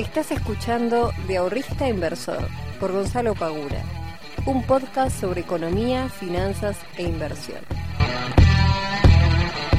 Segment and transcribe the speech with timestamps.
[0.00, 2.38] Estás escuchando De Ahorrista Inversor
[2.80, 3.82] por Gonzalo Pagura,
[4.46, 7.58] un podcast sobre economía, finanzas e inversión.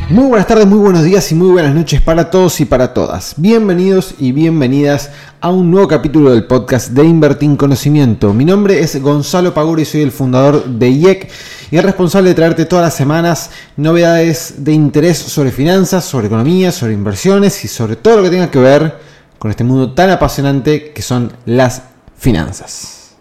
[0.09, 3.33] Muy buenas tardes, muy buenos días y muy buenas noches para todos y para todas.
[3.37, 8.31] Bienvenidos y bienvenidas a un nuevo capítulo del podcast de Invertir Conocimiento.
[8.31, 11.31] Mi nombre es Gonzalo Pagura y soy el fundador de IEC
[11.71, 16.71] y es responsable de traerte todas las semanas novedades de interés sobre finanzas, sobre economía,
[16.71, 19.10] sobre inversiones y sobre todo lo que tenga que ver
[19.41, 21.81] con este mundo tan apasionante que son las
[22.15, 23.13] finanzas.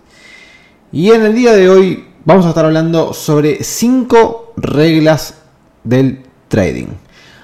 [0.93, 5.37] Y en el día de hoy vamos a estar hablando sobre 5 reglas
[5.83, 6.89] del trading.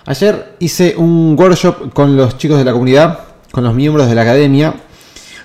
[0.04, 4.20] Ayer hice un workshop con los chicos de la comunidad, con los miembros de la
[4.20, 4.74] academia,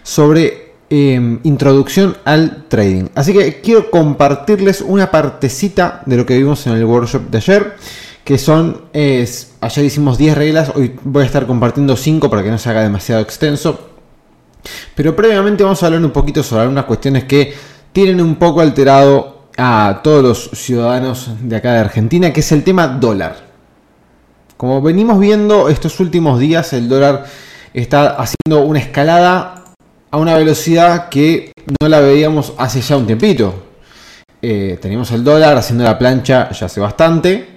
[0.03, 3.05] sobre em, introducción al trading.
[3.15, 7.75] Así que quiero compartirles una partecita de lo que vimos en el workshop de ayer,
[8.23, 12.57] que son, ayer hicimos 10 reglas, hoy voy a estar compartiendo 5 para que no
[12.57, 13.89] se haga demasiado extenso.
[14.95, 17.53] Pero previamente vamos a hablar un poquito sobre algunas cuestiones que
[17.91, 22.63] tienen un poco alterado a todos los ciudadanos de acá de Argentina, que es el
[22.63, 23.51] tema dólar.
[24.57, 27.25] Como venimos viendo estos últimos días, el dólar
[27.73, 29.73] está haciendo una escalada
[30.11, 31.51] a una velocidad que
[31.81, 33.53] no la veíamos hace ya un tiempito.
[34.41, 37.50] Eh, teníamos el dólar haciendo la plancha ya hace bastante.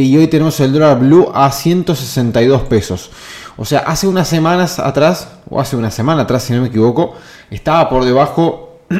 [0.00, 3.10] Y hoy tenemos el dólar blue a 162 pesos.
[3.56, 7.14] O sea, hace unas semanas atrás, o hace una semana atrás, si no me equivoco,
[7.50, 8.80] estaba por debajo.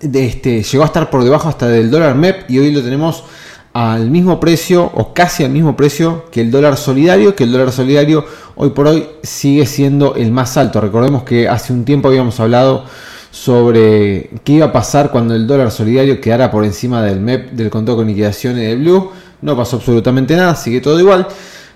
[0.00, 3.24] De este, llegó a estar por debajo hasta del dólar MEP y hoy lo tenemos
[3.72, 7.70] al mismo precio o casi al mismo precio que el dólar solidario, que el dólar
[7.72, 8.24] solidario
[8.56, 10.80] hoy por hoy sigue siendo el más alto.
[10.80, 12.84] Recordemos que hace un tiempo habíamos hablado
[13.30, 17.70] sobre qué iba a pasar cuando el dólar solidario quedara por encima del MEP, del
[17.70, 19.10] contado con liquidación y del Blue.
[19.42, 21.26] No pasó absolutamente nada, sigue todo igual.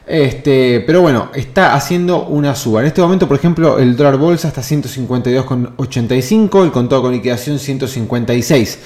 [0.06, 2.81] Este, pero bueno, está haciendo una suba.
[2.81, 8.78] En este momento, por ejemplo, el dólar bolsa está 152,85, el contado con liquidación 156.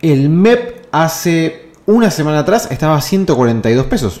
[0.00, 4.20] El MEP hace una semana atrás estaba a 142 pesos.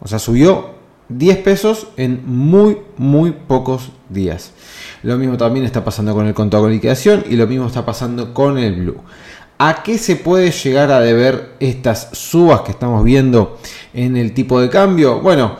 [0.00, 0.72] O sea, subió
[1.08, 4.52] 10 pesos en muy, muy pocos días.
[5.02, 8.34] Lo mismo también está pasando con el contado de liquidación y lo mismo está pasando
[8.34, 8.96] con el Blue.
[9.58, 13.58] ¿A qué se puede llegar a deber estas subas que estamos viendo
[13.94, 15.20] en el tipo de cambio?
[15.20, 15.56] Bueno,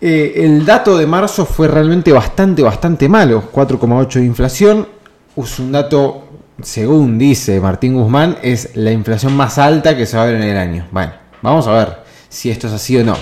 [0.00, 3.50] eh, el dato de marzo fue realmente bastante, bastante malo.
[3.52, 4.88] 4,8 de inflación.
[5.36, 6.24] Es un dato
[6.62, 10.42] según dice Martín Guzmán, es la inflación más alta que se va a ver en
[10.42, 10.86] el año.
[10.92, 11.12] Bueno,
[11.42, 13.16] vamos a ver si esto es así o no.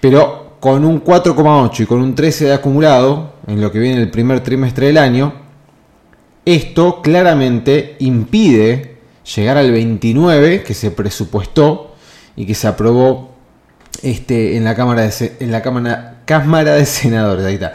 [0.00, 4.10] Pero con un 4,8 y con un 13 de acumulado, en lo que viene el
[4.10, 5.32] primer trimestre del año,
[6.44, 8.93] esto claramente impide
[9.24, 11.94] llegar al 29 que se presupuestó
[12.36, 13.34] y que se aprobó
[14.02, 17.44] este, en la Cámara de, en la cámara, cámara de Senadores.
[17.44, 17.74] Ahí está.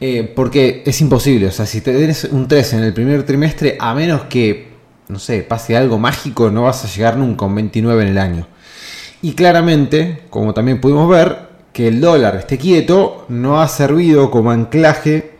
[0.00, 3.94] Eh, porque es imposible, o sea, si tienes un 3 en el primer trimestre, a
[3.94, 4.70] menos que,
[5.08, 8.18] no sé, pase algo mágico, no vas a llegar nunca a un 29 en el
[8.18, 8.46] año.
[9.20, 14.50] Y claramente, como también pudimos ver, que el dólar esté quieto no ha servido como
[14.50, 15.32] anclaje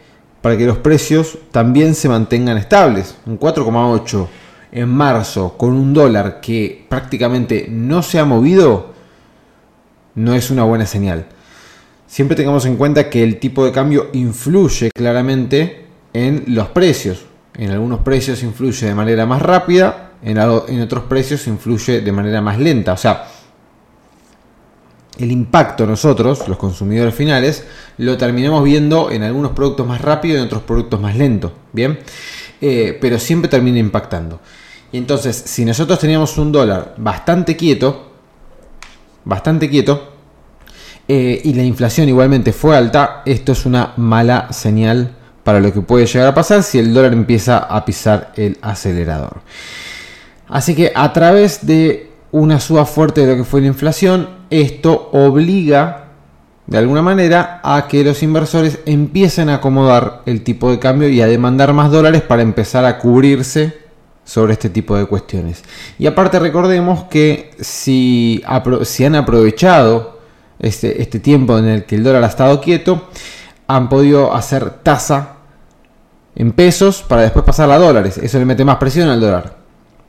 [0.43, 3.17] para que los precios también se mantengan estables.
[3.27, 4.29] Un 4,8
[4.73, 8.91] en marzo con un dólar que prácticamente no se ha movido
[10.15, 11.27] no es una buena señal.
[12.07, 17.25] Siempre tengamos en cuenta que el tipo de cambio influye claramente en los precios.
[17.55, 20.39] En algunos precios influye de manera más rápida, en,
[20.81, 22.93] otros precios influye de manera más lenta.
[22.93, 23.29] O sea,
[25.19, 27.65] el impacto nosotros, los consumidores finales,
[27.99, 31.53] lo terminamos viendo en algunos productos más rápido y en otros productos más lento.
[31.73, 31.99] Bien,
[32.61, 34.41] eh, pero siempre termina impactando.
[34.93, 38.11] Y entonces, si nosotros teníamos un dólar bastante quieto,
[39.25, 40.15] bastante quieto,
[41.07, 45.81] eh, y la inflación igualmente fue alta, esto es una mala señal para lo que
[45.81, 49.41] puede llegar a pasar si el dólar empieza a pisar el acelerador.
[50.49, 55.11] Así que a través de una suba fuerte de lo que fue la inflación, esto
[55.13, 56.10] obliga
[56.71, 61.21] de alguna manera a que los inversores empiecen a acomodar el tipo de cambio y
[61.21, 63.77] a demandar más dólares para empezar a cubrirse
[64.25, 65.65] sobre este tipo de cuestiones.
[65.99, 70.21] Y aparte recordemos que si, han aprovechado
[70.61, 73.09] este, este tiempo en el que el dólar ha estado quieto,
[73.67, 75.39] han podido hacer tasa
[76.37, 78.17] en pesos para después pasarla a dólares.
[78.19, 79.57] Eso le mete más presión al dólar.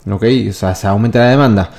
[0.10, 0.24] ¿Ok?
[0.50, 1.72] O sea, se aumenta la demanda.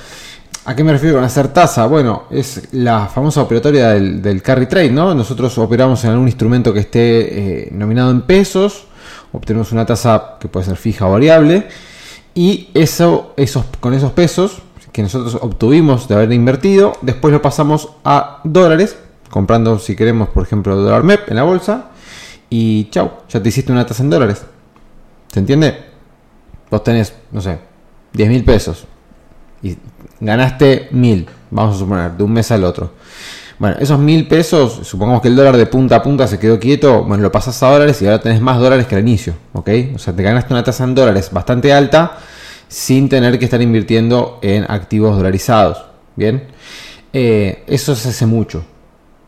[0.65, 1.85] ¿A qué me refiero con hacer tasa?
[1.87, 5.13] Bueno, es la famosa operatoria del, carry trade, ¿no?
[5.13, 8.85] Nosotros operamos en algún instrumento que esté eh, nominado en pesos,
[9.33, 11.67] obtenemos una tasa que puede ser fija o variable,
[12.33, 14.61] y eso, esos, con esos pesos
[14.93, 18.95] que nosotros obtuvimos de haber invertido, después lo pasamos a dólares,
[19.29, 21.89] comprando si queremos, por ejemplo, dólar MEP en la bolsa,
[22.49, 24.45] y chau, ya te hiciste una tasa en dólares.
[25.27, 25.75] ¿Se entiende?
[26.71, 27.59] Vos tenés, no sé,
[28.13, 28.87] 10 mil pesos
[29.63, 29.77] y
[30.19, 32.91] ganaste mil, vamos a suponer, de un mes al otro.
[33.57, 37.03] Bueno, esos mil pesos, supongamos que el dólar de punta a punta se quedó quieto,
[37.03, 39.69] bueno, lo pasas a dólares y ahora tenés más dólares que al inicio, ¿ok?
[39.95, 42.17] O sea, te ganaste una tasa en dólares bastante alta
[42.67, 46.43] sin tener que estar invirtiendo en activos dolarizados, ¿bien?
[47.13, 48.65] Eh, eso se hace mucho.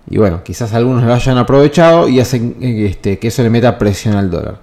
[0.09, 3.77] Y bueno, quizás algunos lo hayan aprovechado y hacen eh, este, que eso le meta
[3.77, 4.59] presión al dólar.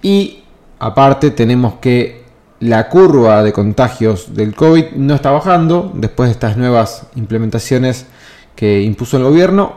[0.00, 0.44] Y
[0.78, 2.21] aparte tenemos que
[2.62, 8.06] la curva de contagios del COVID no está bajando después de estas nuevas implementaciones
[8.54, 9.74] que impuso el gobierno.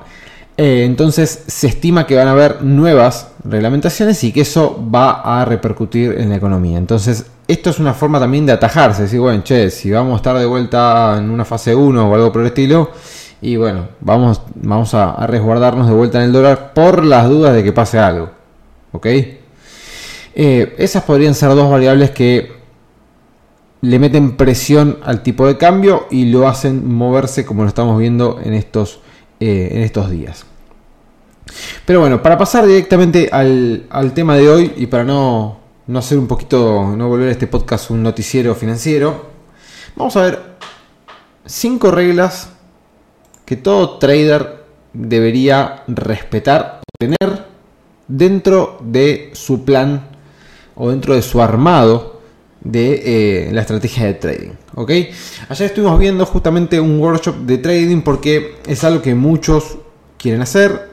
[0.55, 5.45] Eh, entonces se estima que van a haber nuevas reglamentaciones y que eso va a
[5.45, 6.77] repercutir en la economía.
[6.77, 10.37] Entonces esto es una forma también de atajarse, decir, bueno, che, si vamos a estar
[10.37, 12.91] de vuelta en una fase 1 o algo por el estilo,
[13.41, 17.63] y bueno, vamos, vamos a, resguardarnos de vuelta en el dólar por las dudas de
[17.63, 18.29] que pase algo.
[18.91, 19.07] ¿Ok?
[20.37, 22.64] Eh, esas podrían ser dos variables que
[23.81, 28.39] le meten presión al tipo de cambio y lo hacen moverse como lo estamos viendo
[28.44, 29.00] en estos,
[29.39, 30.45] eh, en estos días.
[31.86, 36.18] Pero bueno, para pasar directamente al, al tema de hoy y para no, no hacer
[36.18, 39.27] un poquito, no volver a este podcast un noticiero financiero,
[39.95, 40.39] vamos a ver
[41.45, 42.50] cinco reglas
[43.45, 47.45] que todo trader debería respetar o tener
[48.07, 50.07] dentro de su plan
[50.75, 52.14] o dentro de su armado
[52.65, 54.51] de eh, la estrategia de trading.
[54.73, 54.89] ¿ok?
[55.50, 59.77] Ayer estuvimos viendo justamente un workshop de trading porque es algo que muchos
[60.17, 60.89] quieren hacer.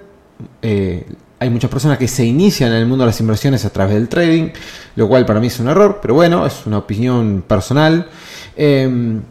[0.60, 1.04] Eh,
[1.38, 4.08] hay muchas personas que se inician en el mundo de las inversiones a través del
[4.08, 4.50] trading,
[4.94, 8.06] lo cual para mí es un error, pero bueno, es una opinión personal.
[8.54, 9.22] Em,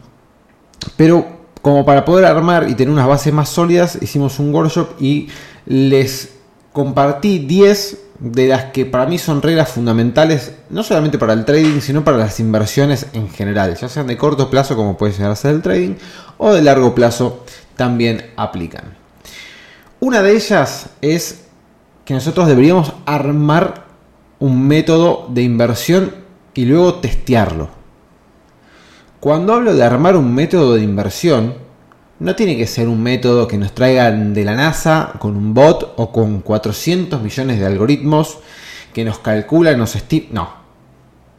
[0.96, 1.24] pero
[1.62, 5.28] como para poder armar y tener unas bases más sólidas, hicimos un workshop y
[5.64, 6.34] les
[6.72, 11.80] compartí 10 de las que para mí son reglas fundamentales, no solamente para el trading,
[11.80, 15.36] sino para las inversiones en general, ya sean de corto plazo como puede llegar a
[15.36, 15.94] ser el trading,
[16.38, 17.44] o de largo plazo
[17.76, 18.96] también aplican.
[19.98, 21.46] Una de ellas es
[22.04, 23.86] que nosotros deberíamos armar
[24.38, 26.14] un método de inversión
[26.54, 27.70] y luego testearlo.
[29.18, 31.54] Cuando hablo de armar un método de inversión,
[32.22, 35.94] no tiene que ser un método que nos traigan de la NASA con un bot
[35.96, 38.38] o con 400 millones de algoritmos
[38.94, 40.28] que nos calculan, nos estima.
[40.30, 40.50] No.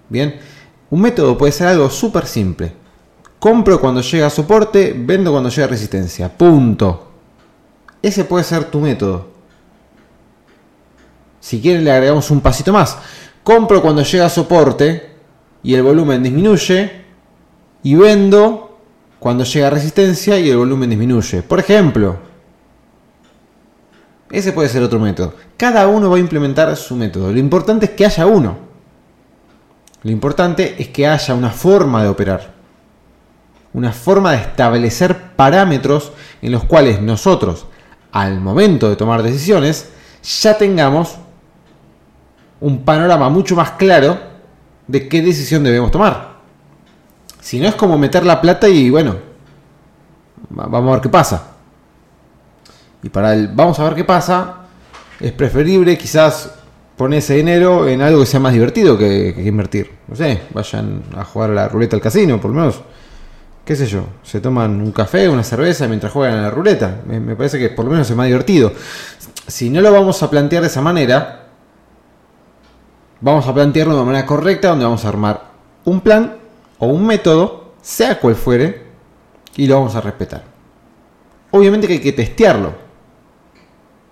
[0.10, 0.42] Bien.
[0.90, 2.74] Un método puede ser algo súper simple.
[3.40, 6.28] Compro cuando llega soporte, vendo cuando llega resistencia.
[6.38, 7.12] Punto.
[8.02, 9.28] Ese puede ser tu método.
[11.40, 12.98] Si quieren le agregamos un pasito más.
[13.42, 15.14] Compro cuando llega soporte
[15.64, 17.04] y el volumen disminuye
[17.84, 18.63] y vendo
[19.24, 21.44] cuando llega resistencia y el volumen disminuye.
[21.44, 22.18] Por ejemplo,
[24.30, 25.34] ese puede ser otro método.
[25.56, 27.32] Cada uno va a implementar su método.
[27.32, 28.58] Lo importante es que haya uno.
[30.02, 32.52] Lo importante es que haya una forma de operar.
[33.72, 36.12] Una forma de establecer parámetros
[36.42, 37.66] en los cuales nosotros,
[38.12, 39.88] al momento de tomar decisiones,
[40.42, 41.16] ya tengamos
[42.60, 44.20] un panorama mucho más claro
[44.86, 46.33] de qué decisión debemos tomar.
[47.44, 49.18] Si no es como meter la plata y bueno,
[50.50, 51.44] vamos a ver qué pasa.
[53.04, 54.60] Y para el vamos a ver qué pasa,
[55.20, 56.54] es preferible quizás
[56.96, 59.92] poner ese dinero en algo que sea más divertido que, invertir.
[60.08, 62.80] No sé, vayan a jugar a la ruleta al casino, por lo menos.
[63.66, 64.06] ¿Qué sé yo?
[64.24, 67.02] Se toman un café, una cerveza mientras juegan a la ruleta.
[67.06, 68.72] Me, me parece que por lo menos es más divertido.
[69.48, 71.48] Si no lo vamos a plantear de esa manera,
[73.20, 75.42] vamos a plantearlo de una manera correcta, donde vamos a armar
[75.84, 76.43] un plan
[76.84, 78.84] o un método, sea cual fuere,
[79.56, 80.44] y lo vamos a respetar.
[81.52, 82.74] Obviamente que hay que testearlo.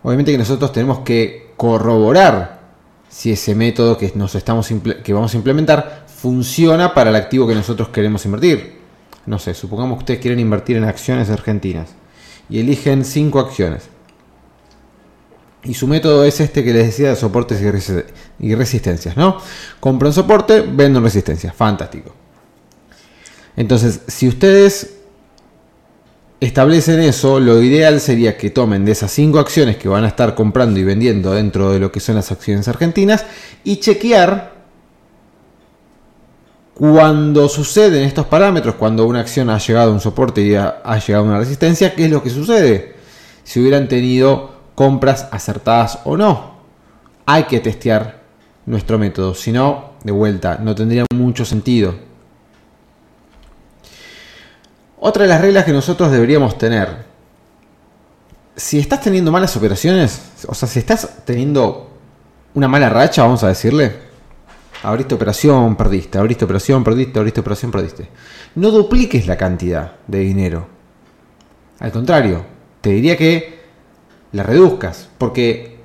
[0.04, 2.62] Obviamente que nosotros tenemos que corroborar
[3.10, 4.70] si ese método que, nos estamos
[5.04, 8.80] que vamos a implementar funciona para el activo que nosotros queremos invertir.
[9.25, 11.90] No sé, supongamos que ustedes quieren invertir en acciones argentinas
[12.50, 13.90] y eligen 5 acciones.
[15.63, 17.62] Y su método es este que les decía de soportes
[18.40, 19.38] y resistencias, ¿no?
[19.80, 21.54] Compro un soporte, vendo en resistencia.
[21.54, 22.21] Fantástico.
[23.55, 24.98] Entonces, si ustedes
[26.39, 30.34] establecen eso, lo ideal sería que tomen de esas cinco acciones que van a estar
[30.34, 33.25] comprando y vendiendo dentro de lo que son las acciones argentinas
[33.63, 34.62] y chequear
[36.74, 41.25] cuando suceden estos parámetros, cuando una acción ha llegado a un soporte y ha, llegado
[41.25, 42.96] a una resistencia, ¿qué es lo que sucede?
[43.43, 46.55] Si hubieran tenido compras acertadas o no.
[47.27, 48.24] Hay que testear
[48.65, 51.93] nuestro método, si no, de vuelta, no tendría mucho sentido.
[55.03, 57.05] Otra de las reglas que nosotros deberíamos tener.
[58.55, 61.89] Si estás teniendo malas operaciones, o sea, si estás teniendo
[62.53, 63.96] una mala racha, vamos a decirle.
[64.84, 68.10] Abriste operación, perdiste, abriste operación, perdiste, abriste operación, perdiste.
[68.53, 70.67] No dupliques la cantidad de dinero.
[71.79, 72.46] Al contrario,
[72.79, 73.60] te diría que
[74.34, 75.79] la reduzcas, porque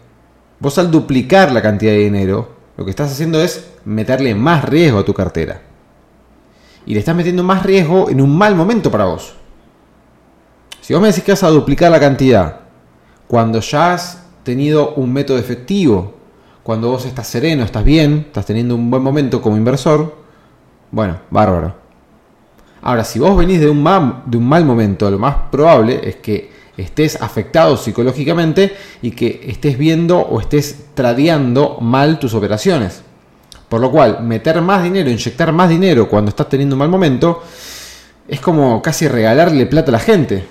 [0.60, 4.98] vos al duplicar la cantidad de dinero, lo que estás haciendo es meterle más riesgo
[4.98, 5.62] a tu cartera.
[6.86, 9.34] Y le estás metiendo más riesgo en un mal momento para vos.
[10.80, 12.60] Si vos me decís que vas a duplicar la cantidad
[13.26, 16.14] cuando ya has tenido un método efectivo,
[16.62, 20.16] cuando vos estás sereno, estás bien, estás teniendo un buen momento como inversor,
[20.90, 21.74] bueno, bárbaro.
[22.82, 27.76] Ahora, si vos venís de un, mal, momento, lo más probable es que estés afectado
[27.76, 33.02] psicológicamente y que estés viendo o estés tradeando mal tus operaciones.
[33.68, 37.42] Por lo cual, meter más dinero, inyectar más dinero cuando estás teniendo un mal momento,
[38.28, 40.44] es como casi regalarle plata a la gente.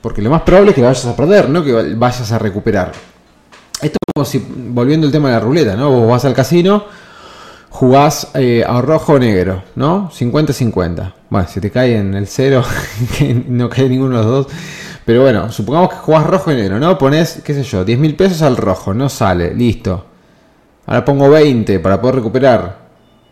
[0.00, 2.92] Porque lo más probable es que vayas a perder, no que vayas a recuperar.
[3.82, 5.90] Esto es como si, volviendo al tema de la ruleta, ¿no?
[5.90, 6.84] Vos vas al casino,
[7.70, 10.10] jugás eh, a rojo o negro, ¿no?
[10.10, 11.12] 50-50.
[11.30, 12.62] Bueno, si te cae en el cero,
[13.18, 14.46] que no cae ninguno de los dos.
[15.04, 16.96] Pero bueno, supongamos que jugás rojo y negro, ¿no?
[16.98, 20.09] Pones, qué sé yo, 10 mil pesos al rojo, no sale, listo.
[20.90, 22.78] Ahora pongo 20 para poder recuperar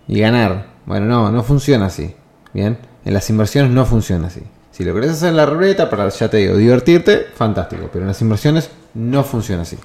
[0.07, 0.67] y ganar.
[0.87, 2.15] Bueno, no, no funciona así.
[2.55, 4.43] Bien, en las inversiones no funciona así.
[4.71, 7.91] Si lo querés hacer en la ruleta para, ya te digo, divertirte, fantástico.
[7.93, 9.77] Pero en las inversiones no funciona así.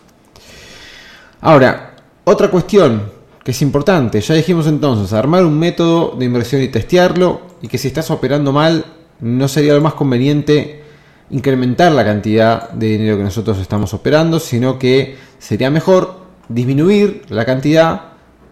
[1.41, 3.11] Ahora, otra cuestión
[3.43, 7.79] que es importante, ya dijimos entonces, armar un método de inversión y testearlo, y que
[7.79, 8.85] si estás operando mal,
[9.19, 10.83] no sería lo más conveniente
[11.31, 17.45] incrementar la cantidad de dinero que nosotros estamos operando, sino que sería mejor disminuir la
[17.45, 18.01] cantidad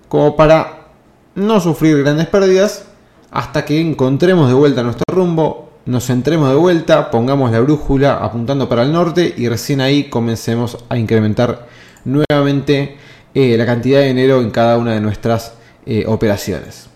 [0.07, 0.87] como para
[1.35, 2.85] no sufrir grandes pérdidas
[3.31, 8.67] hasta que encontremos de vuelta nuestro rumbo, nos centremos de vuelta, pongamos la brújula apuntando
[8.67, 11.67] para el norte y recién ahí comencemos a incrementar
[12.05, 12.97] nuevamente
[13.33, 15.53] eh, la cantidad de dinero en cada una de nuestras
[15.85, 16.87] eh, operaciones.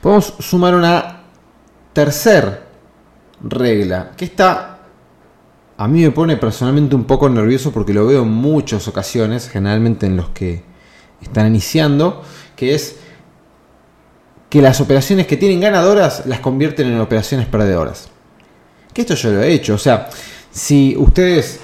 [0.00, 1.22] Podemos sumar una
[1.92, 2.62] tercer
[3.42, 4.77] regla, que está
[5.80, 10.06] a mí me pone personalmente un poco nervioso porque lo veo en muchas ocasiones, generalmente
[10.06, 10.62] en los que
[11.22, 12.22] están iniciando,
[12.56, 12.96] que es
[14.50, 18.08] que las operaciones que tienen ganadoras las convierten en operaciones perdedoras.
[18.92, 20.08] Que esto yo lo he hecho, o sea,
[20.50, 21.60] si ustedes,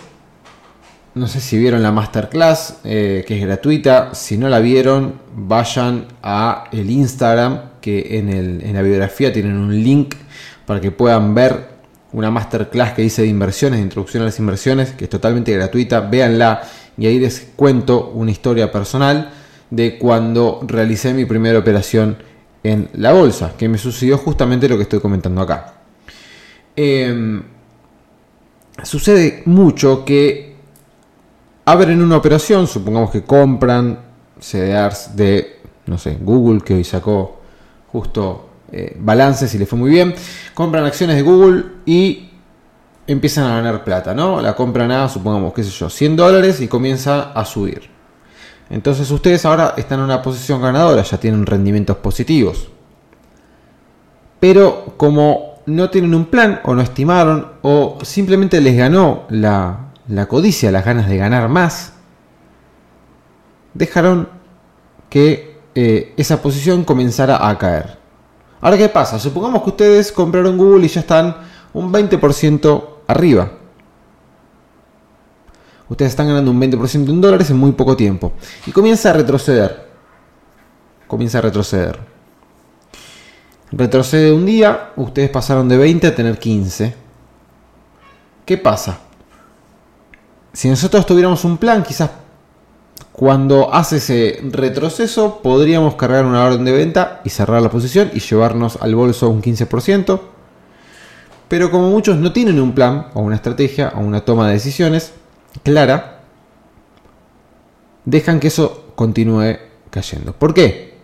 [1.16, 6.06] no sé si vieron la masterclass, eh, que es gratuita, si no la vieron, vayan
[6.22, 10.14] a el Instagram, que en, en la biografía tienen un link
[10.66, 11.73] para que puedan ver
[12.14, 16.00] una masterclass que hice de inversiones, de introducción a las inversiones, que es totalmente gratuita,
[16.00, 16.62] véanla
[16.96, 19.30] y ahí les cuento una historia personal
[19.68, 22.16] de cuando realicé mi primera operación
[22.62, 25.74] en la bolsa, que me sucedió justamente lo que estoy comentando acá.
[26.76, 27.42] Em,
[28.82, 30.54] sucede mucho que
[31.64, 33.98] abren una operación, supongamos que compran
[34.38, 37.40] CDRs de, no sé, Google, que hoy sacó
[37.90, 40.16] justo eh, balances y le fue muy bien,
[40.52, 42.28] compran acciones de Google y
[43.06, 44.40] empiezan a ganar plata, ¿no?
[44.40, 47.88] La compran a, supongamos, qué sé yo, 100 dólares y comienza a subir.
[48.70, 52.68] Entonces ustedes ahora están en una posición ganadora, ya tienen rendimientos positivos.
[54.40, 59.92] Pero como no tienen un plan o no estimaron o simplemente les ganó la,
[60.26, 61.92] codicia, las ganas de ganar más,
[63.72, 64.28] dejaron
[65.08, 68.03] que eh, esa posición comenzara a caer.
[68.64, 69.20] Ahora, ¿qué pasa?
[69.20, 71.36] Supongamos que ustedes compraron Google y ya están
[71.72, 73.50] un 20% arriba
[75.88, 78.32] ustedes están ganando un 20% en dólares en muy poco tiempo.
[78.66, 79.88] Y comienza a retroceder.
[81.06, 81.98] Comienza a retroceder.
[83.70, 86.94] Retrocede un día, ustedes pasaron de 20 a tener 15.
[88.44, 88.98] ¿Qué pasa?
[90.52, 92.10] Si nosotros tuviéramos un plan, quizás
[93.14, 98.18] cuando hace ese retroceso podríamos cargar una orden de venta y cerrar la posición y
[98.18, 100.20] llevarnos al bolso un 15%.
[101.46, 105.12] Pero como muchos no tienen un plan o una estrategia o una toma de decisiones,
[105.62, 106.22] clara,
[108.04, 109.58] dejan que eso continúe
[109.90, 110.32] cayendo.
[110.32, 110.98] ¿Por qué?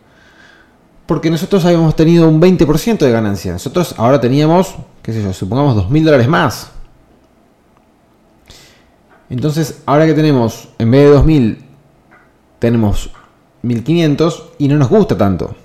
[1.06, 3.52] Porque nosotros habíamos tenido un 20% de ganancia.
[3.52, 6.72] Nosotros ahora teníamos, qué sé yo, supongamos 2.000 dólares más.
[9.28, 11.69] Entonces, ahora que tenemos, en vez de 2.000,
[12.60, 13.10] tenemos
[13.64, 15.56] 1.500 y no nos gusta tanto.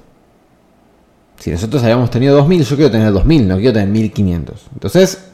[1.38, 4.54] Si nosotros habíamos tenido 2.000, yo quiero tener 2.000, no quiero tener 1.500.
[4.74, 5.32] Entonces,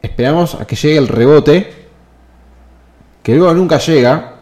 [0.00, 1.80] esperamos a que llegue el rebote
[3.22, 4.36] que luego nunca llega,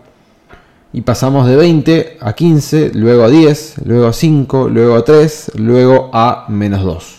[0.92, 5.52] y pasamos de 20 a 15, luego a 10, luego a 5, luego a 3,
[5.56, 7.16] luego a menos 2.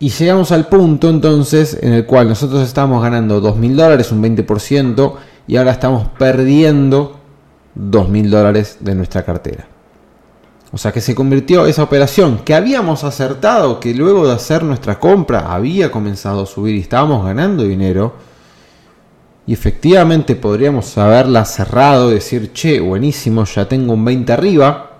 [0.00, 5.14] Y llegamos al punto entonces en el cual nosotros estamos ganando 2.000 dólares, un 20%,
[5.48, 7.17] y ahora estamos perdiendo
[7.78, 9.66] 2.000 dólares de nuestra cartera.
[10.70, 14.98] O sea que se convirtió esa operación que habíamos acertado, que luego de hacer nuestra
[14.98, 18.12] compra había comenzado a subir y estábamos ganando dinero.
[19.46, 24.90] Y efectivamente podríamos haberla cerrado decir, che, buenísimo, ya tengo un 20 arriba.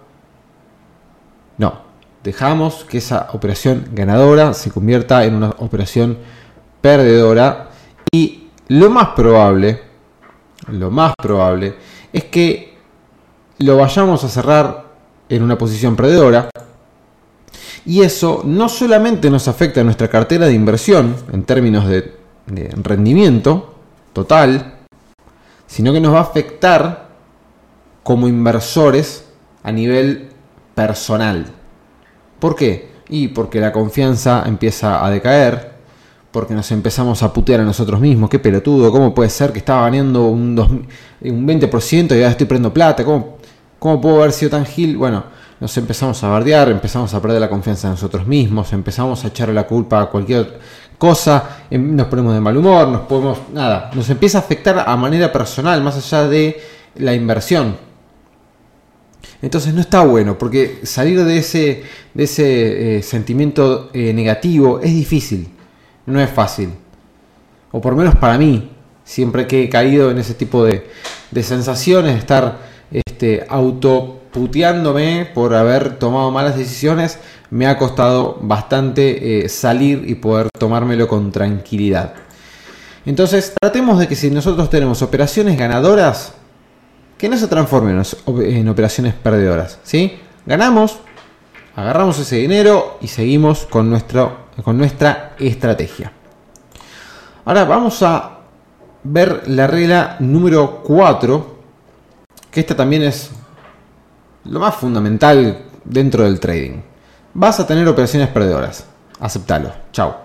[1.58, 1.80] No,
[2.24, 6.16] dejamos que esa operación ganadora se convierta en una operación
[6.80, 7.68] perdedora.
[8.10, 9.82] Y lo más probable,
[10.68, 11.74] lo más probable,
[12.10, 12.67] es que
[13.58, 14.84] lo vayamos a cerrar
[15.28, 16.50] en una posición perdedora.
[17.84, 22.16] Y eso no solamente nos afecta a nuestra cartera de inversión en términos de,
[22.82, 23.74] rendimiento
[24.12, 24.74] total,
[25.66, 27.08] sino que nos va a afectar
[28.02, 29.24] como inversores
[29.62, 30.30] a nivel
[30.74, 31.46] personal.
[32.38, 32.90] ¿Por qué?
[33.10, 35.72] Y porque la confianza empieza a decaer,
[36.30, 38.30] porque nos empezamos a putear a nosotros mismos.
[38.30, 40.58] Qué pelotudo, ¿cómo puede ser que estaba ganando un,
[41.20, 43.04] un 20% y ahora estoy perdiendo plata?
[43.04, 43.37] ¿Cómo,
[43.78, 44.96] ¿Cómo puedo haber sido tan gil?
[44.96, 45.24] Bueno,
[45.60, 49.54] nos empezamos a bardear, empezamos a perder la confianza en nosotros mismos, empezamos a echarle
[49.54, 50.58] la culpa a cualquier
[50.98, 54.96] cosa, em, nos ponemos de mal humor, nos podemos, nada, nos empieza a afectar a
[54.96, 56.60] manera personal, más allá de
[56.96, 57.76] la inversión.
[59.40, 64.92] Entonces no está bueno, porque salir de ese, de ese eh, sentimiento eh, negativo es
[64.92, 65.48] difícil,
[66.06, 66.70] no es fácil.
[67.70, 68.72] O por menos para mí,
[69.04, 70.88] siempre que he caído en ese tipo de,
[71.30, 77.18] de sensaciones, estar este, autoputeándome por haber tomado malas decisiones,
[77.50, 82.14] me ha costado bastante eh, salir y poder tomármelo con tranquilidad.
[83.06, 86.34] Entonces, tratemos de que si nosotros tenemos operaciones ganadoras,
[87.16, 89.78] que no se transformen en operaciones perdedoras.
[89.82, 90.18] ¿sí?
[90.46, 90.98] Ganamos,
[91.74, 96.12] agarramos ese dinero y seguimos con, nuestro, con nuestra estrategia.
[97.44, 98.38] Ahora vamos a
[99.02, 101.57] ver la regla número 4
[102.50, 103.30] que esta también es
[104.44, 106.82] lo más fundamental dentro del trading.
[107.34, 108.84] Vas a tener operaciones perdedoras.
[109.20, 109.72] Aceptalo.
[109.92, 110.16] Chao.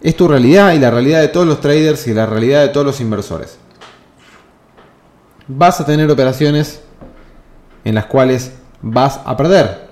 [0.00, 2.86] Es tu realidad y la realidad de todos los traders y la realidad de todos
[2.86, 3.58] los inversores.
[5.48, 6.82] Vas a tener operaciones
[7.84, 8.52] en las cuales
[8.82, 9.90] vas a perder.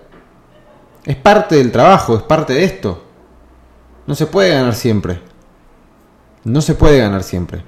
[1.05, 3.05] Es parte del trabajo, es parte de esto.
[4.07, 5.21] No se puede ganar siempre.
[6.45, 7.63] No se puede ganar siempre.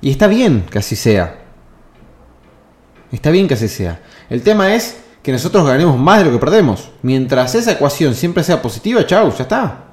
[0.00, 1.43] Y está bien que así sea.
[3.14, 4.00] Está bien que así sea.
[4.28, 6.90] El tema es que nosotros ganemos más de lo que perdemos.
[7.02, 9.84] Mientras esa ecuación siempre sea positiva, chau, ya está.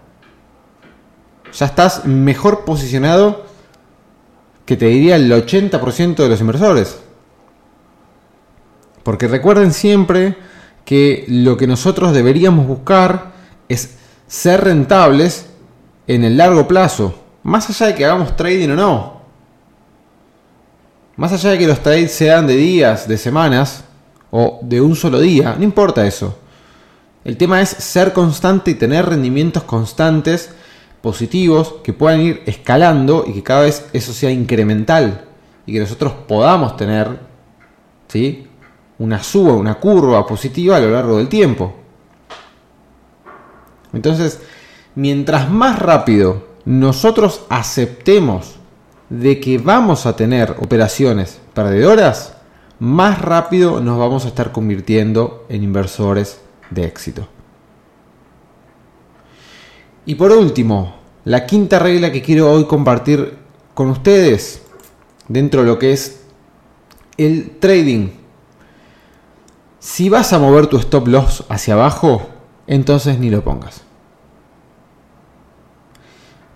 [1.54, 3.46] Ya estás mejor posicionado
[4.66, 7.00] que te diría el 80% de los inversores.
[9.04, 10.36] Porque recuerden siempre
[10.84, 13.34] que lo que nosotros deberíamos buscar
[13.70, 15.46] es ser rentables
[16.08, 17.14] en el largo plazo.
[17.44, 19.21] Más allá de que hagamos trading o no.
[21.22, 23.84] Más allá de que los trades sean de días, de semanas
[24.32, 26.40] o de un solo día, no importa eso.
[27.24, 30.50] El tema es ser constante y tener rendimientos constantes,
[31.00, 35.26] positivos, que puedan ir escalando y que cada vez eso sea incremental
[35.68, 37.20] y que nosotros podamos tener
[38.08, 38.48] ¿sí?
[38.98, 41.76] una suba, una curva positiva a lo largo del tiempo.
[43.94, 44.40] Entonces,
[44.96, 48.56] mientras más rápido nosotros aceptemos
[49.12, 52.34] de que vamos a tener operaciones perdedoras,
[52.80, 57.28] más rápido nos vamos a estar convirtiendo en inversores de éxito.
[60.06, 60.96] Y por último,
[61.26, 63.38] la quinta regla que quiero hoy compartir
[63.74, 64.62] con ustedes
[65.28, 66.22] dentro de lo que es
[67.18, 68.12] el trading.
[69.80, 72.30] Si vas a mover tu stop loss hacia abajo,
[72.66, 73.84] entonces ni lo pongas.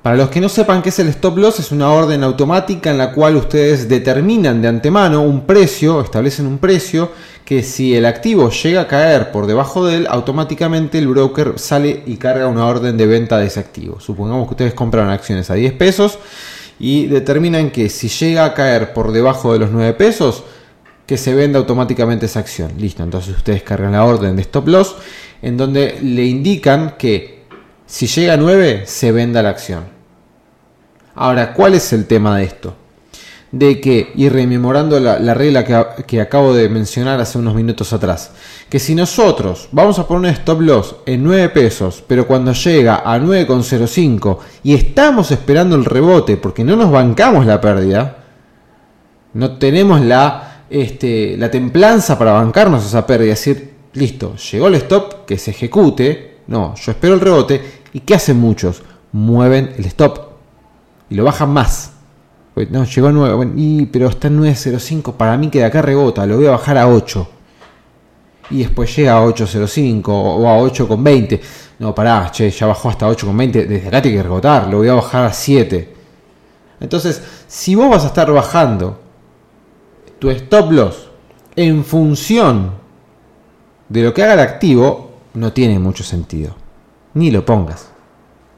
[0.06, 3.00] Para los que no sepan qué es el stop loss, es una orden automática en
[3.00, 7.12] la cual ustedes determinan de antemano un precio, establecen un precio,
[7.44, 12.04] que si el activo llega a caer por debajo de él, automáticamente el broker sale
[12.06, 14.00] y carga una orden de venta de ese activo.
[14.00, 16.20] Supongamos que ustedes compran acciones a 10 pesos
[16.78, 20.44] y determinan que si llega a caer por debajo de los 9 pesos,
[21.08, 22.74] que se venda automáticamente esa acción.
[22.78, 24.98] Listo, entonces ustedes cargan la orden de stop loss
[25.42, 27.46] en donde le indican que
[27.88, 29.95] si llega a 9 se venda la acción.
[31.16, 32.76] Ahora, ¿cuál es el tema de esto?
[33.52, 35.64] De que, y rememorando la, regla
[36.06, 38.32] que, acabo de mencionar hace unos minutos atrás,
[38.70, 43.02] que si nosotros vamos a poner un stop loss en 9 pesos, pero cuando llega
[43.06, 48.18] a 9,05 y estamos esperando el rebote porque no nos bancamos la pérdida,
[49.34, 55.26] no tenemos la, este, la templanza para bancarnos esa pérdida, decir, listo, llegó el stop,
[55.26, 57.62] que se ejecute, no, yo espero el rebote,
[57.94, 58.84] ¿y qué hacen muchos?
[59.14, 60.35] Mueven el stop
[61.10, 61.94] y lo bajan más.
[62.54, 63.52] Pues, no, llegó a 9.
[63.56, 65.14] y, pero está en 9.05.
[65.14, 66.26] Para mí que de acá rebota.
[66.26, 67.28] Lo voy a bajar a 8.
[68.52, 71.42] Y después llega a 8.05 o a 8.20.
[71.80, 73.68] No, pará, che, ya bajó hasta 8.20.
[73.68, 74.68] Desde acá tiene que rebotar.
[74.68, 75.94] Lo voy a bajar a 7.
[76.80, 79.00] Entonces, si vos vas a estar bajando
[80.20, 81.10] tu stop loss
[81.56, 82.72] en función
[83.90, 86.56] de lo que haga el activo, no tiene mucho sentido.
[87.14, 87.90] Ni lo pongas.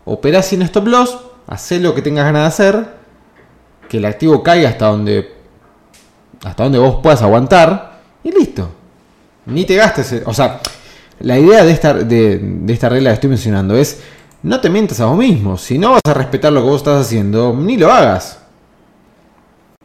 [0.05, 2.87] Operás sin stop loss, haz lo que tengas ganas de hacer,
[3.89, 5.37] que el activo caiga hasta donde
[6.43, 8.69] hasta donde vos puedas aguantar y listo.
[9.45, 10.59] Ni te gastes, o sea,
[11.21, 14.01] la idea de esta, de, esta regla que estoy mencionando es
[14.43, 15.57] no te mientas a vos mismo.
[15.57, 18.39] Si no vas a respetar lo que vos estás haciendo, ni lo hagas.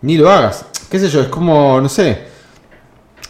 [0.03, 0.67] Ni lo hagas.
[0.91, 1.23] ¿Qué sé yo?
[1.23, 2.33] Es como, no sé.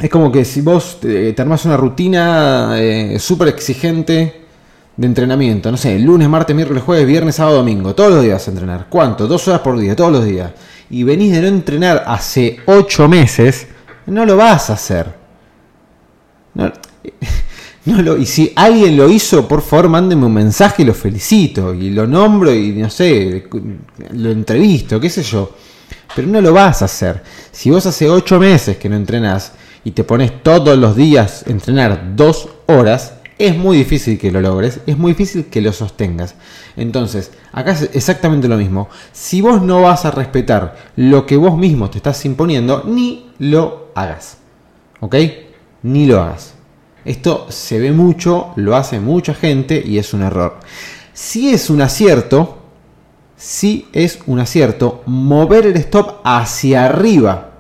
[0.01, 4.42] Es como que si vos te, armas una rutina eh, súper exigente
[4.97, 8.51] de entrenamiento, no sé, lunes, martes, miércoles, jueves, viernes, sábado, domingo, todos los días a
[8.51, 8.87] entrenar.
[8.91, 9.27] ¿Cuánto?
[9.27, 10.53] Dos horas por día, todos los días.
[10.91, 13.67] Y venís de no entrenar hace ocho meses,
[14.07, 15.15] no lo vas a hacer.
[17.85, 21.75] No, lo, y si alguien lo hizo, por favor, mándeme un mensaje y lo felicito.
[21.75, 23.49] Y lo nombro y no sé,
[24.13, 25.57] lo entrevisto, qué sé yo.
[26.15, 27.25] Pero no lo vas a hacer.
[27.51, 31.51] Si vos hace ocho meses que no entrenás y te pones todos los días a
[31.51, 36.35] entrenar dos horas, es muy difícil que lo logres, es muy difícil que lo sostengas.
[36.77, 38.89] Entonces, acá es exactamente lo mismo.
[39.13, 43.89] Si vos no vas a respetar lo que vos mismo te estás imponiendo, ni lo
[43.95, 44.39] hagas.
[45.01, 45.17] ¿Ok?
[45.83, 46.55] Ni lo hagas.
[47.05, 50.61] Esto se ve mucho, lo hace mucha gente y es un error.
[51.13, 52.59] Si es un acierto,
[53.37, 57.51] si es un acierto mover el stop hacia arriba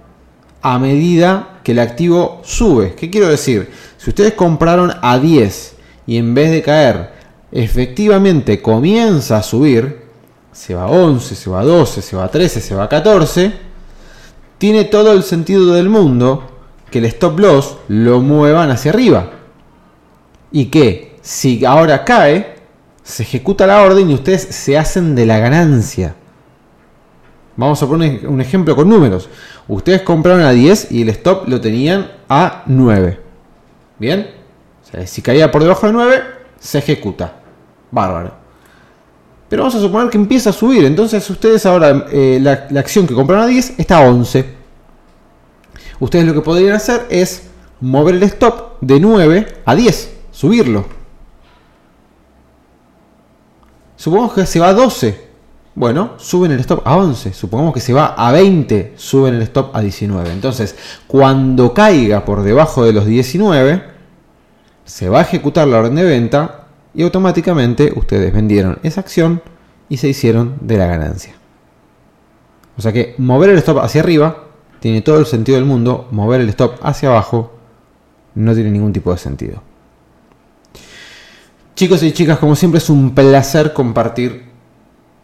[0.62, 2.94] a medida que el activo sube.
[2.94, 3.70] ¿Qué quiero decir?
[4.02, 5.76] Si ustedes compraron a 10
[6.08, 7.12] y en vez de caer
[7.52, 10.02] efectivamente comienza a subir,
[10.50, 12.88] se va a 11, se va a 12, se va a 13, se va a
[12.88, 13.52] 14,
[14.58, 16.42] tiene todo el sentido del mundo
[16.90, 19.30] que el stop loss lo muevan hacia arriba.
[20.50, 22.56] Y que si ahora cae,
[23.04, 26.16] se ejecuta la orden y ustedes se hacen de la ganancia.
[27.56, 29.28] Vamos a poner un ejemplo con números.
[29.68, 33.21] Ustedes compraron a 10 y el stop lo tenían a 9.
[33.98, 34.42] ¿Bien?
[35.06, 36.22] si caía por debajo de 9,
[36.58, 37.40] se ejecuta.
[37.90, 38.34] Bárbaro.
[39.48, 40.84] Pero vamos a suponer que empieza a subir.
[40.84, 44.44] Entonces ustedes ahora, eh, la, la acción que compraron a 10 está a 11.
[46.00, 47.44] Ustedes lo que podrían hacer es
[47.80, 50.84] mover el stop de 9 a 10, subirlo.
[53.96, 55.31] Supongamos que se va a 12.
[55.74, 57.32] Bueno, suben el stop a 11.
[57.32, 60.30] Supongamos que se va a 20, suben el stop a 19.
[60.30, 63.82] Entonces, cuando caiga por debajo de los 19,
[64.84, 69.42] se va a ejecutar la orden de venta y automáticamente ustedes vendieron esa acción
[69.88, 71.34] y se hicieron de la ganancia.
[72.76, 74.44] O sea que mover el stop hacia arriba
[74.80, 77.52] tiene todo el sentido del mundo, mover el stop hacia abajo
[78.34, 79.62] no tiene ningún tipo de sentido.
[81.74, 84.51] Chicos y chicas, como siempre es un placer compartir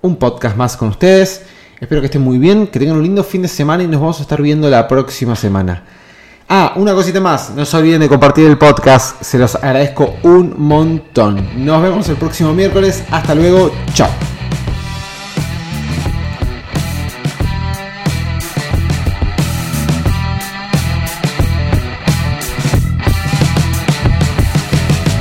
[0.03, 1.43] un podcast más con ustedes.
[1.81, 4.19] Espero que estén muy bien, que tengan un lindo fin de semana y nos vamos
[4.19, 5.85] a estar viendo la próxima semana.
[6.49, 10.55] Ah, una cosita más, no se olviden de compartir el podcast, se los agradezco un
[10.57, 11.65] montón.
[11.65, 14.09] Nos vemos el próximo miércoles, hasta luego, chao.